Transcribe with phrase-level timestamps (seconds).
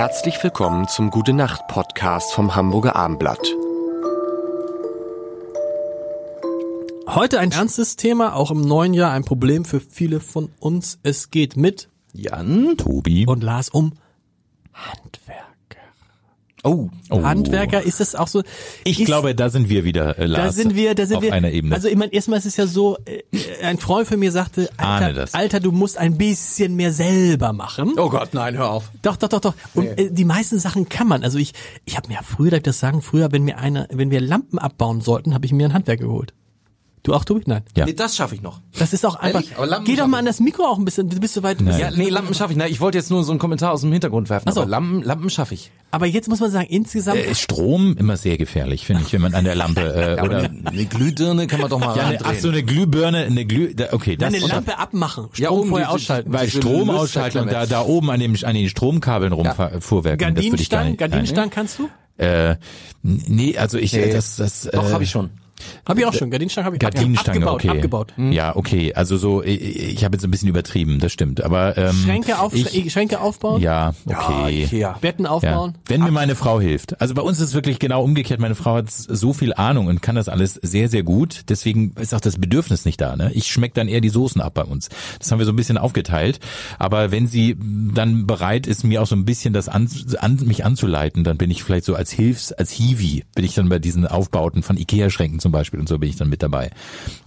[0.00, 3.54] Herzlich willkommen zum Gute Nacht Podcast vom Hamburger Armblatt.
[7.06, 10.98] Heute ein ernstes Thema, auch im neuen Jahr ein Problem für viele von uns.
[11.02, 13.92] Es geht mit Jan, Tobi und Lars um
[14.72, 15.39] Handwerker.
[16.62, 17.22] Oh, oh.
[17.22, 18.42] Handwerker ist es auch so.
[18.84, 20.56] Ich ist, glaube, da sind wir wieder, äh, Lars.
[20.56, 21.32] Da sind wir, da sind auf wir.
[21.32, 21.74] einer Ebene.
[21.74, 23.22] Also ich meine, erstmal ist es ja so, äh,
[23.62, 27.94] ein Freund von mir sagte, Alter, Alter, du musst ein bisschen mehr selber machen.
[27.96, 28.90] Oh Gott, nein, hör auf.
[29.02, 29.54] Doch, doch, doch, doch.
[29.74, 31.24] Und äh, die meisten Sachen kann man.
[31.24, 31.52] Also ich,
[31.86, 34.20] ich habe mir ja früher, darf ich das sagen, früher, wenn mir eine, wenn wir
[34.20, 36.34] Lampen abbauen sollten, habe ich mir einen Handwerker geholt.
[37.02, 37.42] Du auch, Tobi?
[37.46, 37.62] Nein.
[37.74, 37.86] Ja.
[37.86, 38.60] Nee, das schaffe ich noch.
[38.78, 39.42] Das ist auch einfach.
[39.84, 41.08] Geh doch mal an das Mikro auch ein bisschen.
[41.08, 41.60] Du bist so weit.
[41.62, 41.80] Nein.
[41.80, 42.58] Ja, nee, Lampen schaffe ich.
[42.58, 44.46] Nein, ich wollte jetzt nur so einen Kommentar aus dem Hintergrund werfen.
[44.48, 44.60] Ach so.
[44.60, 45.70] Aber Lampen, Lampen schaffe ich.
[45.92, 47.18] Aber jetzt muss man sagen, insgesamt.
[47.18, 50.38] Äh, Strom immer sehr gefährlich, finde ich, wenn man an der Lampe äh, ja, oder
[50.38, 53.74] eine, eine Glühbirne kann man doch mal ja, eine, Ach so eine Glühbirne, eine Glüh.
[53.74, 55.28] Da, okay, das Nein, eine Lampe abmachen.
[55.32, 56.32] Strom ja, um vorher ausschalten.
[56.32, 60.20] Weil Strom ausschalten und da da oben an dem an den Stromkabeln rumfuhrwerken.
[60.20, 60.30] Ja.
[60.34, 61.88] Gardinenstangen, Gardinenstangen kannst du?
[62.18, 62.56] Äh,
[63.02, 64.68] nee, also ich nee, das das.
[64.70, 65.30] Doch äh, habe ich schon.
[65.86, 66.30] Habe ich auch schon.
[66.30, 67.54] Gardinenstange habe ich Gardinenstange, abgebaut.
[67.54, 67.68] okay.
[67.70, 68.12] abgebaut.
[68.16, 68.32] Mhm.
[68.32, 68.94] Ja, okay.
[68.94, 71.42] Also so, ich, ich habe jetzt ein bisschen übertrieben, das stimmt.
[71.42, 73.60] Aber ähm, Schränke, auf, ich, Schränke aufbauen.
[73.60, 74.68] Ja, okay.
[74.70, 75.72] Ja, Betten aufbauen.
[75.74, 75.80] Ja.
[75.86, 77.00] Wenn mir meine Frau hilft.
[77.00, 78.40] Also bei uns ist es wirklich genau umgekehrt.
[78.40, 81.42] Meine Frau hat so viel Ahnung und kann das alles sehr, sehr gut.
[81.48, 83.16] Deswegen ist auch das Bedürfnis nicht da.
[83.16, 83.30] Ne?
[83.34, 84.88] Ich schmeck dann eher die Soßen ab bei uns.
[85.18, 86.40] Das haben wir so ein bisschen aufgeteilt.
[86.78, 87.56] Aber wenn sie
[87.94, 89.88] dann bereit ist, mir auch so ein bisschen das an,
[90.18, 93.68] an mich anzuleiten, dann bin ich vielleicht so als Hilfs, als Hiwi, bin ich dann
[93.68, 96.70] bei diesen Aufbauten von Ikea-Schränken zum Beispiel und so bin ich dann mit dabei.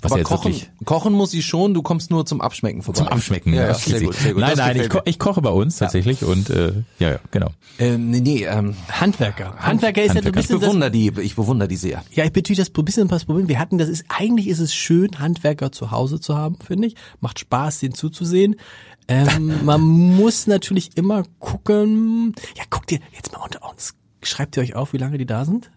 [0.00, 2.98] Was Aber kochen, kochen muss sie schon, du kommst nur zum Abschmecken vorbei.
[2.98, 3.68] Zum Abschmecken, ja.
[3.68, 4.40] ja sehr gut, sehr gut.
[4.40, 6.28] Nein, das nein, ich, ko ich, koche bei uns tatsächlich ja.
[6.28, 7.50] und äh, ja, ja, genau.
[7.78, 9.54] Ähm, nee, nee, ähm, Handwerker.
[9.58, 10.26] Handwerker ist Handwerker.
[10.26, 12.02] ja ein bisschen ich bewundere das, die, ich bewundere die sehr.
[12.12, 13.48] Ja, ich betüte das ein bisschen das Problem.
[13.48, 16.96] Wir hatten das ist eigentlich ist es schön Handwerker zu Hause zu haben, finde ich.
[17.20, 18.56] Macht Spaß, denen zuzusehen.
[19.08, 22.34] Ähm, man muss natürlich immer gucken.
[22.56, 23.94] Ja, guckt ihr jetzt mal unter uns.
[24.22, 25.70] Schreibt ihr euch auf, wie lange die da sind?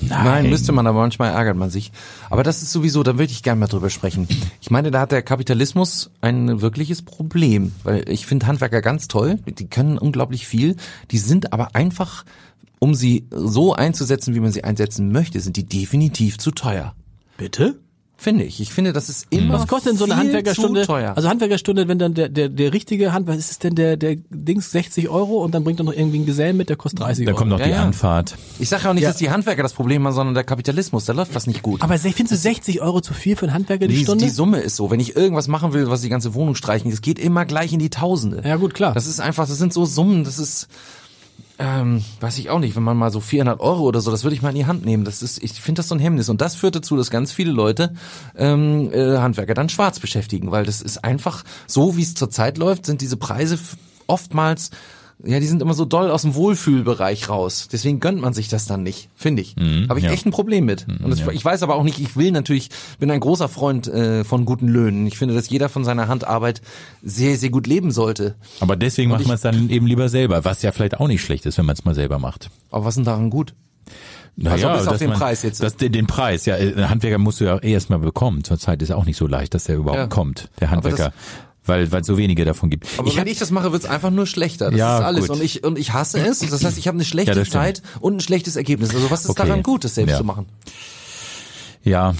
[0.00, 0.24] Nein.
[0.24, 1.92] Nein, müsste man, aber manchmal ärgert man sich.
[2.30, 4.26] Aber das ist sowieso, da würde ich gerne mal drüber sprechen.
[4.60, 9.38] Ich meine, da hat der Kapitalismus ein wirkliches Problem, weil ich finde Handwerker ganz toll,
[9.46, 10.76] die können unglaublich viel,
[11.10, 12.24] die sind aber einfach,
[12.78, 16.94] um sie so einzusetzen, wie man sie einsetzen möchte, sind die definitiv zu teuer.
[17.36, 17.78] Bitte?
[18.22, 18.60] Finde ich.
[18.60, 20.86] Ich finde, das ist immer Was kostet denn so eine Handwerkerstunde?
[20.86, 21.14] Teuer.
[21.16, 24.70] Also Handwerkerstunde, wenn dann der, der, der richtige Handwerker, ist es denn der, der Dings
[24.70, 27.30] 60 Euro und dann bringt er noch irgendwie einen Gesellen mit, der kostet 30 da
[27.32, 27.34] Euro.
[27.36, 27.82] Da kommt noch Ja, die ja.
[27.82, 28.36] Anfahrt.
[28.60, 29.08] Ich sage ja auch nicht, Ja.
[29.08, 31.04] dass die Handwerker das Problem haben, sondern der Kapitalismus.
[31.04, 31.82] Da läuft was nicht gut.
[31.82, 34.24] Aber findest du 60 Euro zu viel für einen Handwerker die, die, Stunde?
[34.24, 34.92] die Summe ist so.
[34.92, 37.80] Wenn ich irgendwas machen will, was die ganze Wohnung streichen, das geht immer gleich in
[37.80, 38.42] die Tausende.
[38.46, 38.94] ja gut, klar.
[38.94, 40.68] Das ist einfach, das sind so Summen, das ist,
[41.58, 44.34] ähm, weiß ich auch nicht, wenn man mal so 400 Euro oder so, das würde
[44.34, 45.04] ich mal in die Hand nehmen.
[45.04, 46.28] Das ist, ich finde das so ein Hemmnis.
[46.28, 47.94] Und das führt dazu, dass ganz viele Leute
[48.36, 52.86] ähm, äh, Handwerker dann schwarz beschäftigen, weil das ist einfach so, wie es zurzeit läuft,
[52.86, 53.58] sind diese Preise
[54.06, 54.70] oftmals
[55.24, 57.68] ja, die sind immer so doll aus dem Wohlfühlbereich raus.
[57.70, 59.54] Deswegen gönnt man sich das dann nicht, finde ich.
[59.56, 60.10] Mhm, Habe ich ja.
[60.12, 60.86] echt ein Problem mit.
[60.88, 64.24] Und das, ich weiß aber auch nicht, ich will natürlich, bin ein großer Freund äh,
[64.24, 65.06] von guten Löhnen.
[65.06, 66.60] Ich finde, dass jeder von seiner Handarbeit
[67.02, 68.34] sehr, sehr gut leben sollte.
[68.60, 71.22] Aber deswegen macht ich- man es dann eben lieber selber, was ja vielleicht auch nicht
[71.22, 72.50] schlecht ist, wenn man es mal selber macht.
[72.70, 73.54] Aber was ist denn daran gut?
[74.34, 75.62] Naja, bis auf den man, Preis jetzt.
[75.62, 76.54] Das, den, den Preis, ja.
[76.54, 78.44] Ein Handwerker musst du ja auch erst mal bekommen.
[78.44, 80.06] Zurzeit ist ja auch nicht so leicht, dass der überhaupt Ja.
[80.06, 81.12] kommt, der Handwerker.
[81.64, 82.86] Weil weil es so wenige davon gibt.
[82.98, 84.70] Aber ich wenn hab, ich das mache, wird's einfach nur schlechter.
[84.70, 85.20] Das Ja, ist alles.
[85.28, 85.36] gut.
[85.36, 86.40] Und ich, und ich hasse es.
[86.40, 87.44] Das heißt, ich habe eine schlechte Ja.
[87.44, 88.92] Zeit und ein schlechtes Ergebnis.
[88.94, 89.42] Also was ist Okay.
[89.46, 90.18] daran gut, das selbst Ja.
[90.18, 90.46] zu machen?
[91.84, 92.14] ja.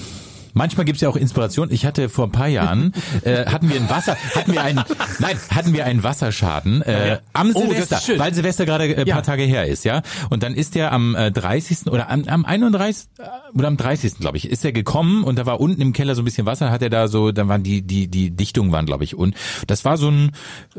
[0.55, 1.71] Manchmal gibt's ja auch Inspiration.
[1.71, 2.93] Ich hatte vor ein paar Jahren
[3.25, 4.83] äh, hatten wir ein Wasser, hatten wir einen,
[5.19, 9.15] nein, hatten wir einen Wasserschaden äh, am Oh, Silvester, weil Silvester gerade äh, Ja.
[9.15, 10.03] paar Tage her ist, ja.
[10.31, 11.87] Und dann ist der am äh, 30.
[11.87, 13.07] oder am, am 31.
[13.55, 14.19] oder am 30.
[14.19, 16.71] glaube ich, ist er gekommen und da war unten im Keller so ein bisschen Wasser,
[16.71, 19.35] hat er da so, dann waren die die die Dichtungen waren glaube ich und
[19.67, 20.33] das war so ein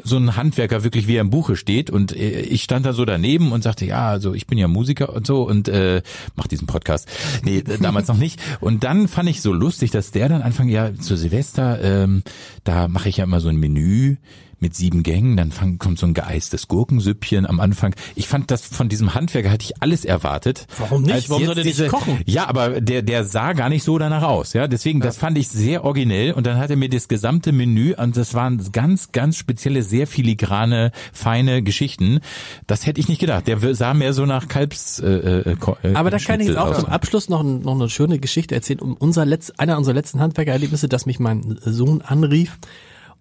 [0.03, 3.05] so ein Handwerker wirklich wie er im Buche steht und äh, ich stand da so
[3.05, 6.01] daneben und sagte ja also ich bin ja Musiker und so und äh,
[6.35, 7.07] mach diesen Podcast
[7.43, 10.67] nee äh, damals noch nicht und dann fand ich so lustig dass der dann anfang
[10.67, 12.23] ja zu Silvester ähm,
[12.63, 14.17] da mache ich ja immer so ein Menü
[14.63, 17.93] mit sieben Gängen, dann fang, kommt so ein geeistes Gurkensüppchen am Anfang.
[18.15, 20.65] Ich fand das von diesem Handwerker hatte ich alles erwartet.
[20.79, 21.29] Warum nicht?
[21.29, 22.19] Warum soll der nicht diese- kochen?
[22.25, 24.67] Ja, aber der der sah gar nicht so danach aus, ja.
[24.67, 28.17] Deswegen das fand ich sehr originell und dann hat er mir das gesamte Menü und
[28.17, 32.21] das waren ganz ganz spezielle sehr filigrane feine Geschichten.
[32.65, 33.45] Das hätte ich nicht gedacht.
[33.47, 35.07] Der sah mehr so nach Kalbs äh,
[35.51, 36.79] äh, Ko- äh, Aber da kann ich jetzt auch aus.
[36.79, 38.79] zum Abschluss noch, ein- noch eine schöne Geschichte erzählen.
[38.79, 42.57] Um unser letzt, einer unserer letzten Handwerkererlebnisse, dass mich mein Sohn anrief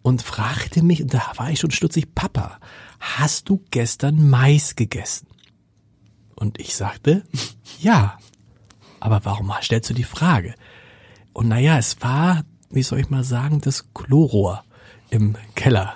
[0.03, 2.59] und fragte mich, und da war ich schon stutzig, Papa,
[3.01, 5.29] hast du gestern Mais gegessen?
[6.35, 7.25] Und ich sagte,
[7.81, 8.19] ja.
[9.01, 10.55] Aber warum stellst du die Frage?
[11.33, 14.65] Und naja, es war, wie soll ich mal sagen, das Chlorrohr
[15.11, 15.95] im Keller.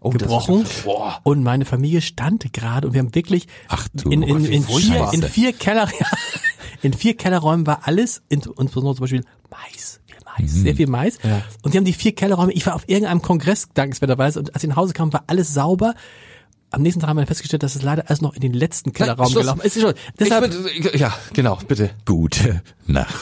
[0.00, 1.18] Oh, gebrochen boah.
[1.22, 5.10] und meine Familie stand gerade und wir haben wirklich Ach du, in, in, in, vier,
[5.14, 5.88] in vier Keller,
[6.82, 10.00] in vier Kellerräumen war alles, in, insbesondere zum Beispiel Mais.
[10.38, 10.62] Mais, Mhm.
[10.62, 11.18] sehr viel Mais.
[11.62, 14.68] Und die haben die vier Kellerräume, ich war auf irgendeinem Kongress, dankenswerterweise, und als ich
[14.68, 15.94] nach Hause kam, war alles sauber.
[16.70, 19.26] Am nächsten Tag haben wir festgestellt, dass es leider alles noch in den letzten Kellerraum
[19.30, 19.42] Schluss.
[19.42, 19.76] gelaufen ist.
[19.76, 21.90] Ist schon- Ich Deshalb, würd- ja, genau, bitte.
[22.04, 23.14] Gute Nacht.